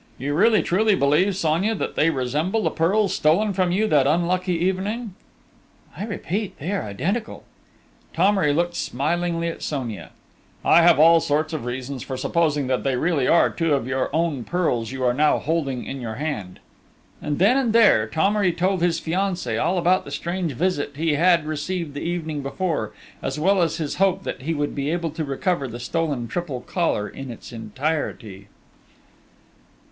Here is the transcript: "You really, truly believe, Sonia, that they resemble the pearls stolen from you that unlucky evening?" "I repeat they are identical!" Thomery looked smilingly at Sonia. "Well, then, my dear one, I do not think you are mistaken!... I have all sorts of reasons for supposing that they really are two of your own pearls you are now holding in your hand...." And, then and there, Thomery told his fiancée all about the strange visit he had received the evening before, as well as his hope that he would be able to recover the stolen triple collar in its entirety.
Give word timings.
"You 0.17 0.33
really, 0.33 0.63
truly 0.63 0.95
believe, 0.95 1.35
Sonia, 1.35 1.75
that 1.75 1.93
they 1.95 2.09
resemble 2.09 2.63
the 2.63 2.71
pearls 2.71 3.13
stolen 3.13 3.53
from 3.53 3.71
you 3.71 3.87
that 3.89 4.07
unlucky 4.07 4.53
evening?" 4.55 5.13
"I 5.95 6.05
repeat 6.05 6.57
they 6.57 6.71
are 6.71 6.81
identical!" 6.81 7.43
Thomery 8.15 8.51
looked 8.51 8.73
smilingly 8.73 9.47
at 9.47 9.61
Sonia. 9.61 9.99
"Well, 9.99 10.01
then, 10.01 10.01
my 10.01 10.17
dear 10.17 10.31
one, 10.31 10.31
I 10.31 10.31
do 10.31 10.31
not 10.31 10.47
think 10.49 10.51
you 10.51 10.57
are 10.57 10.73
mistaken!... 10.73 10.73
I 10.73 10.81
have 10.87 10.99
all 10.99 11.19
sorts 11.19 11.53
of 11.53 11.65
reasons 11.99 12.03
for 12.03 12.17
supposing 12.17 12.65
that 12.65 12.83
they 12.83 12.95
really 12.97 13.27
are 13.27 13.49
two 13.51 13.73
of 13.75 13.87
your 13.87 14.09
own 14.11 14.43
pearls 14.43 14.91
you 14.91 15.03
are 15.03 15.13
now 15.13 15.37
holding 15.37 15.85
in 15.85 16.01
your 16.01 16.15
hand...." 16.15 16.59
And, 17.21 17.37
then 17.37 17.55
and 17.57 17.71
there, 17.71 18.07
Thomery 18.11 18.53
told 18.53 18.81
his 18.81 18.99
fiancée 18.99 19.63
all 19.63 19.77
about 19.77 20.03
the 20.05 20.09
strange 20.09 20.53
visit 20.53 20.93
he 20.95 21.13
had 21.13 21.45
received 21.45 21.93
the 21.93 22.01
evening 22.01 22.41
before, 22.41 22.91
as 23.21 23.37
well 23.39 23.61
as 23.61 23.77
his 23.77 23.97
hope 23.97 24.23
that 24.23 24.41
he 24.41 24.55
would 24.55 24.73
be 24.73 24.89
able 24.89 25.11
to 25.11 25.23
recover 25.23 25.67
the 25.67 25.79
stolen 25.79 26.27
triple 26.27 26.61
collar 26.61 27.07
in 27.07 27.29
its 27.29 27.51
entirety. 27.53 28.47